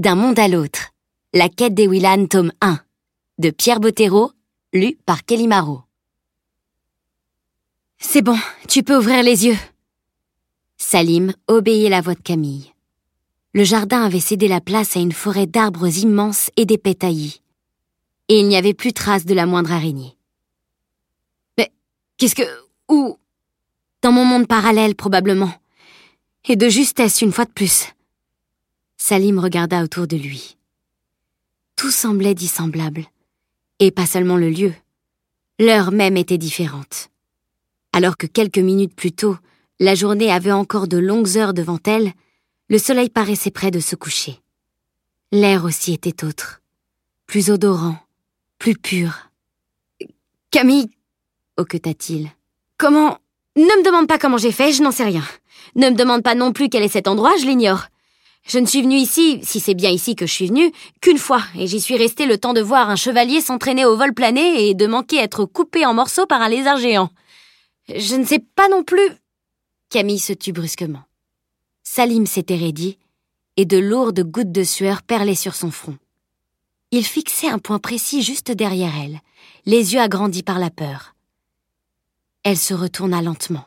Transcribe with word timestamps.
D'un 0.00 0.14
monde 0.14 0.38
à 0.38 0.46
l'autre. 0.46 0.90
La 1.34 1.48
quête 1.48 1.74
des 1.74 1.88
Willan, 1.88 2.26
tome 2.26 2.52
1. 2.60 2.78
De 3.38 3.50
Pierre 3.50 3.80
Bottero, 3.80 4.30
lu 4.72 4.96
par 5.04 5.24
Kelly 5.24 5.48
Marot. 5.48 5.82
C'est 7.98 8.22
bon, 8.22 8.38
tu 8.68 8.84
peux 8.84 8.96
ouvrir 8.96 9.24
les 9.24 9.46
yeux. 9.46 9.58
Salim 10.76 11.34
obéit 11.48 11.90
la 11.90 12.00
voix 12.00 12.14
de 12.14 12.20
Camille. 12.20 12.72
Le 13.54 13.64
jardin 13.64 14.04
avait 14.04 14.20
cédé 14.20 14.46
la 14.46 14.60
place 14.60 14.96
à 14.96 15.00
une 15.00 15.10
forêt 15.10 15.48
d'arbres 15.48 15.88
immenses 15.88 16.52
et 16.56 16.64
d'épais 16.64 16.94
taillis. 16.94 17.42
Et 18.28 18.38
il 18.38 18.46
n'y 18.46 18.56
avait 18.56 18.74
plus 18.74 18.92
trace 18.92 19.24
de 19.24 19.34
la 19.34 19.46
moindre 19.46 19.72
araignée. 19.72 20.16
Mais 21.58 21.72
qu'est-ce 22.18 22.36
que... 22.36 22.48
Où? 22.88 23.18
Dans 24.02 24.12
mon 24.12 24.24
monde 24.24 24.46
parallèle, 24.46 24.94
probablement. 24.94 25.52
Et 26.44 26.54
de 26.54 26.68
justesse, 26.68 27.20
une 27.20 27.32
fois 27.32 27.46
de 27.46 27.50
plus. 27.50 27.88
Salim 29.00 29.38
regarda 29.38 29.82
autour 29.82 30.08
de 30.08 30.16
lui. 30.16 30.58
Tout 31.76 31.92
semblait 31.92 32.34
dissemblable. 32.34 33.06
Et 33.78 33.92
pas 33.92 34.06
seulement 34.06 34.36
le 34.36 34.50
lieu. 34.50 34.74
L'heure 35.60 35.92
même 35.92 36.16
était 36.16 36.36
différente. 36.36 37.08
Alors 37.92 38.16
que 38.16 38.26
quelques 38.26 38.58
minutes 38.58 38.94
plus 38.94 39.12
tôt, 39.12 39.36
la 39.78 39.94
journée 39.94 40.32
avait 40.32 40.52
encore 40.52 40.88
de 40.88 40.98
longues 40.98 41.38
heures 41.38 41.54
devant 41.54 41.78
elle, 41.86 42.12
le 42.68 42.78
soleil 42.78 43.08
paraissait 43.08 43.52
près 43.52 43.70
de 43.70 43.80
se 43.80 43.94
coucher. 43.94 44.40
L'air 45.30 45.64
aussi 45.64 45.92
était 45.92 46.24
autre, 46.24 46.60
plus 47.26 47.50
odorant, 47.50 47.96
plus 48.58 48.74
pur. 48.74 49.30
Camille, 50.50 50.90
hoqueta-t-il, 51.56 52.30
comment 52.76 53.18
Ne 53.56 53.62
me 53.62 53.84
demande 53.84 54.08
pas 54.08 54.18
comment 54.18 54.38
j'ai 54.38 54.52
fait, 54.52 54.72
je 54.72 54.82
n'en 54.82 54.90
sais 54.92 55.04
rien. 55.04 55.24
Ne 55.76 55.90
me 55.90 55.94
demande 55.94 56.24
pas 56.24 56.34
non 56.34 56.52
plus 56.52 56.68
quel 56.68 56.82
est 56.82 56.88
cet 56.88 57.06
endroit, 57.06 57.36
je 57.40 57.46
l'ignore. 57.46 57.86
Je 58.48 58.58
ne 58.58 58.64
suis 58.64 58.80
venue 58.80 58.96
ici, 58.96 59.40
si 59.42 59.60
c'est 59.60 59.74
bien 59.74 59.90
ici 59.90 60.16
que 60.16 60.26
je 60.26 60.32
suis 60.32 60.46
venue, 60.46 60.72
qu'une 61.02 61.18
fois, 61.18 61.42
et 61.54 61.66
j'y 61.66 61.82
suis 61.82 61.98
restée 61.98 62.24
le 62.24 62.38
temps 62.38 62.54
de 62.54 62.62
voir 62.62 62.88
un 62.88 62.96
chevalier 62.96 63.42
s'entraîner 63.42 63.84
au 63.84 63.94
vol 63.94 64.14
plané 64.14 64.68
et 64.68 64.74
de 64.74 64.86
manquer 64.86 65.18
être 65.18 65.44
coupé 65.44 65.84
en 65.84 65.92
morceaux 65.92 66.24
par 66.24 66.40
un 66.40 66.48
lézard 66.48 66.78
géant. 66.78 67.10
Je 67.94 68.16
ne 68.16 68.24
sais 68.24 68.38
pas 68.38 68.68
non 68.70 68.84
plus. 68.84 69.10
Camille 69.90 70.18
se 70.18 70.32
tut 70.32 70.52
brusquement. 70.52 71.02
Salim 71.82 72.26
s'était 72.26 72.56
raidi, 72.56 72.98
et 73.58 73.66
de 73.66 73.76
lourdes 73.76 74.22
gouttes 74.22 74.52
de 74.52 74.64
sueur 74.64 75.02
perlaient 75.02 75.34
sur 75.34 75.54
son 75.54 75.70
front. 75.70 75.98
Il 76.90 77.04
fixait 77.04 77.48
un 77.48 77.58
point 77.58 77.78
précis 77.78 78.22
juste 78.22 78.50
derrière 78.50 78.92
elle, 78.98 79.20
les 79.66 79.92
yeux 79.92 80.00
agrandis 80.00 80.42
par 80.42 80.58
la 80.58 80.70
peur. 80.70 81.14
Elle 82.44 82.56
se 82.56 82.72
retourna 82.72 83.20
lentement. 83.20 83.66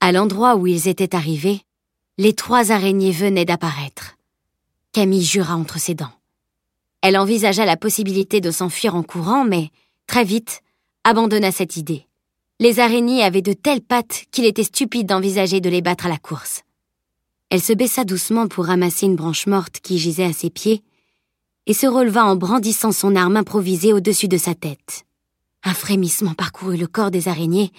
À 0.00 0.10
l'endroit 0.10 0.56
où 0.56 0.66
ils 0.66 0.88
étaient 0.88 1.14
arrivés, 1.14 1.62
les 2.18 2.34
trois 2.34 2.72
araignées 2.72 3.12
venaient 3.12 3.46
d'apparaître. 3.46 4.16
Camille 4.92 5.24
jura 5.24 5.56
entre 5.56 5.78
ses 5.78 5.94
dents. 5.94 6.12
Elle 7.00 7.16
envisagea 7.16 7.64
la 7.64 7.76
possibilité 7.78 8.40
de 8.40 8.50
s'enfuir 8.50 8.94
en 8.94 9.02
courant, 9.02 9.44
mais, 9.44 9.70
très 10.06 10.22
vite, 10.22 10.60
abandonna 11.04 11.50
cette 11.50 11.76
idée. 11.76 12.06
Les 12.60 12.78
araignées 12.78 13.24
avaient 13.24 13.42
de 13.42 13.54
telles 13.54 13.80
pattes 13.80 14.26
qu'il 14.30 14.44
était 14.44 14.62
stupide 14.62 15.06
d'envisager 15.06 15.60
de 15.60 15.70
les 15.70 15.80
battre 15.80 16.06
à 16.06 16.10
la 16.10 16.18
course. 16.18 16.62
Elle 17.48 17.62
se 17.62 17.72
baissa 17.72 18.04
doucement 18.04 18.46
pour 18.46 18.66
ramasser 18.66 19.06
une 19.06 19.16
branche 19.16 19.46
morte 19.46 19.80
qui 19.80 19.98
gisait 19.98 20.24
à 20.24 20.32
ses 20.32 20.50
pieds 20.50 20.82
et 21.66 21.74
se 21.74 21.86
releva 21.86 22.24
en 22.24 22.36
brandissant 22.36 22.92
son 22.92 23.16
arme 23.16 23.36
improvisée 23.36 23.92
au-dessus 23.92 24.28
de 24.28 24.38
sa 24.38 24.54
tête. 24.54 25.06
Un 25.64 25.74
frémissement 25.74 26.34
parcourut 26.34 26.76
le 26.76 26.86
corps 26.86 27.10
des 27.10 27.28
araignées 27.28 27.72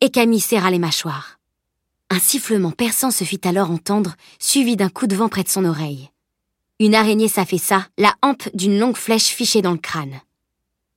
et 0.00 0.10
Camille 0.10 0.40
serra 0.40 0.70
les 0.70 0.78
mâchoires. 0.78 1.37
Un 2.10 2.18
sifflement 2.18 2.70
perçant 2.70 3.10
se 3.10 3.24
fit 3.24 3.40
alors 3.44 3.70
entendre, 3.70 4.14
suivi 4.38 4.76
d'un 4.76 4.88
coup 4.88 5.06
de 5.06 5.14
vent 5.14 5.28
près 5.28 5.42
de 5.42 5.48
son 5.48 5.64
oreille. 5.64 6.10
Une 6.80 6.94
araignée 6.94 7.28
s'affaissa, 7.28 7.86
la 7.98 8.14
hampe 8.22 8.48
d'une 8.54 8.78
longue 8.78 8.96
flèche 8.96 9.26
fichée 9.26 9.62
dans 9.62 9.72
le 9.72 9.78
crâne. 9.78 10.20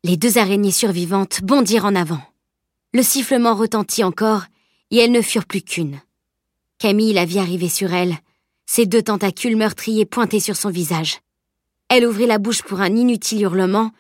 Les 0.04 0.16
deux 0.16 0.38
araignées 0.38 0.72
survivantes 0.72 1.42
bondirent 1.44 1.86
en 1.86 1.96
avant. 1.96 2.22
Le 2.94 3.04
sifflement 3.04 3.56
retentit 3.56 4.04
encore, 4.04 4.44
et 4.90 4.98
elles 4.98 5.12
ne 5.12 5.22
furent 5.22 5.46
plus 5.46 5.62
qu'une. 5.62 6.00
Camille 6.78 7.14
la 7.14 7.26
vit 7.26 7.40
arriver 7.40 7.70
sur 7.70 7.94
elle, 7.94 8.16
ses 8.66 8.86
deux 8.86 9.02
tentacules 9.02 9.58
meurtriers 9.58 10.06
pointés 10.06 10.40
sur 10.40 10.56
son 10.56 10.70
visage. 10.70 11.20
Elle 11.90 12.06
ouvrit 12.06 12.26
la 12.26 12.38
bouche 12.38 12.64
pour 12.64 12.80
un 12.80 12.96
inutile 12.96 13.42
hurlement, 13.42 13.92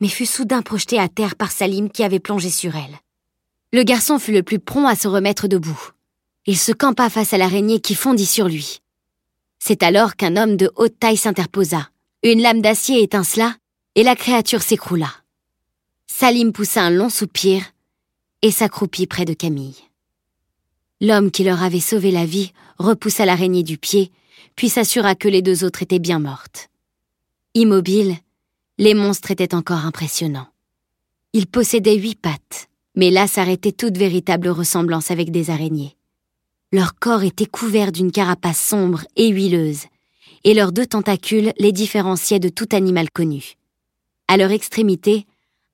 mais 0.00 0.08
fut 0.08 0.26
soudain 0.26 0.60
projetée 0.60 0.98
à 0.98 1.08
terre 1.08 1.34
par 1.34 1.50
Salim 1.50 1.88
qui 1.90 2.04
avait 2.04 2.20
plongé 2.20 2.50
sur 2.50 2.76
elle. 2.76 2.98
Le 3.72 3.84
garçon 3.84 4.18
fut 4.18 4.32
le 4.32 4.42
plus 4.42 4.58
prompt 4.58 4.86
à 4.86 4.96
se 4.96 5.08
remettre 5.08 5.48
debout. 5.48 5.92
Il 6.48 6.56
se 6.56 6.72
campa 6.72 7.10
face 7.10 7.34
à 7.34 7.36
l'araignée 7.36 7.78
qui 7.78 7.94
fondit 7.94 8.24
sur 8.24 8.48
lui. 8.48 8.80
C'est 9.58 9.82
alors 9.82 10.16
qu'un 10.16 10.34
homme 10.38 10.56
de 10.56 10.72
haute 10.76 10.98
taille 10.98 11.18
s'interposa. 11.18 11.90
Une 12.22 12.40
lame 12.40 12.62
d'acier 12.62 13.02
étincela, 13.02 13.54
et 13.94 14.02
la 14.02 14.16
créature 14.16 14.62
s'écroula. 14.62 15.12
Salim 16.06 16.52
poussa 16.52 16.82
un 16.82 16.88
long 16.88 17.10
soupir 17.10 17.62
et 18.40 18.50
s'accroupit 18.50 19.06
près 19.06 19.26
de 19.26 19.34
Camille. 19.34 19.76
L'homme 21.02 21.30
qui 21.30 21.44
leur 21.44 21.62
avait 21.62 21.80
sauvé 21.80 22.10
la 22.10 22.24
vie 22.24 22.54
repoussa 22.78 23.26
l'araignée 23.26 23.62
du 23.62 23.76
pied, 23.76 24.10
puis 24.56 24.70
s'assura 24.70 25.14
que 25.14 25.28
les 25.28 25.42
deux 25.42 25.64
autres 25.64 25.82
étaient 25.82 25.98
bien 25.98 26.18
mortes. 26.18 26.70
Immobiles, 27.52 28.16
les 28.78 28.94
monstres 28.94 29.32
étaient 29.32 29.54
encore 29.54 29.84
impressionnants. 29.84 30.48
Ils 31.34 31.46
possédaient 31.46 31.98
huit 31.98 32.18
pattes, 32.18 32.70
mais 32.94 33.10
là 33.10 33.28
s'arrêtait 33.28 33.72
toute 33.72 33.98
véritable 33.98 34.48
ressemblance 34.48 35.10
avec 35.10 35.30
des 35.30 35.50
araignées. 35.50 35.97
Leur 36.70 36.96
corps 36.96 37.22
était 37.22 37.46
couvert 37.46 37.92
d'une 37.92 38.12
carapace 38.12 38.60
sombre 38.60 39.04
et 39.16 39.28
huileuse, 39.28 39.86
et 40.44 40.52
leurs 40.52 40.70
deux 40.70 40.84
tentacules 40.84 41.52
les 41.58 41.72
différenciaient 41.72 42.40
de 42.40 42.50
tout 42.50 42.68
animal 42.72 43.10
connu. 43.10 43.54
À 44.28 44.36
leur 44.36 44.50
extrémité, 44.50 45.26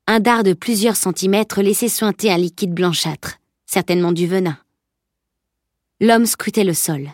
un 0.06 0.21
dard 0.21 0.44
de 0.44 0.53
plusieurs 0.53 0.94
centimètres 0.94 1.62
laissait 1.62 1.88
suinter 1.88 2.31
un 2.31 2.37
liquide 2.37 2.72
blanchâtre, 2.72 3.38
certainement 3.66 4.12
du 4.12 4.28
venin. 4.28 4.56
L'homme 6.00 6.27
scrutait 6.27 6.62
le 6.62 6.75
sol. 6.75 7.11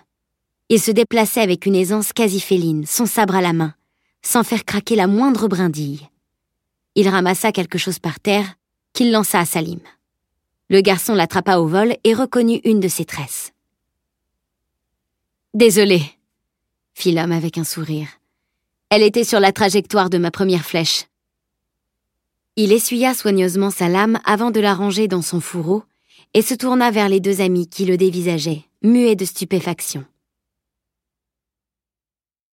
Il 0.69 0.81
se 0.81 0.91
déplaçait 0.91 1.41
avec 1.41 1.65
une 1.65 1.75
aisance 1.75 2.12
quasi 2.12 2.41
féline, 2.41 2.85
son 2.85 3.07
sabre 3.07 3.37
à 3.37 3.41
la 3.41 3.55
main, 3.55 3.75
sans 4.21 4.45
faire 4.45 4.67
craquer 4.67 4.95
la 4.95 5.07
moindre 5.07 5.49
brindille. 5.49 6.07
Il 6.97 7.09
ramassa 7.09 7.51
quelque 7.51 7.79
chose 7.79 7.99
par 7.99 8.21
terre, 8.21 8.57
qu'il 8.93 9.11
lança 9.11 9.39
à 9.39 9.47
Salim. 9.47 9.81
Le 10.69 10.83
garçon 10.83 11.15
l'attrapa 11.15 11.57
au 11.57 11.67
vol 11.67 11.97
et 12.05 12.12
reconnut 12.12 12.61
une 12.65 12.81
de 12.81 12.89
ses 12.89 13.07
tresses. 13.07 13.53
Désolé, 15.55 16.00
fit 16.94 17.11
l'homme 17.11 17.33
avec 17.33 17.59
un 17.59 17.65
sourire. 17.65 18.06
Elle 18.88 19.03
était 19.03 19.25
sur 19.25 19.41
la 19.41 19.50
trajectoire 19.50 20.09
de 20.09 20.16
ma 20.16 20.31
première 20.31 20.65
flèche. 20.65 21.06
Il 22.55 22.71
essuya 22.71 23.15
soigneusement 23.15 23.71
sa 23.71 23.88
lame 23.88 24.21
avant 24.25 24.53
de 24.53 24.61
la 24.61 24.75
ranger 24.75 25.09
dans 25.09 25.22
son 25.22 25.41
fourreau 25.41 25.83
et 26.34 26.43
se 26.43 26.55
tourna 26.55 26.93
vers 26.93 27.09
les 27.09 27.19
deux 27.19 27.41
amis 27.41 27.69
qui 27.69 27.84
le 27.84 27.97
dévisageaient, 27.97 28.62
muets 28.84 29.16
de 29.16 29.25
stupéfaction. 29.25 30.05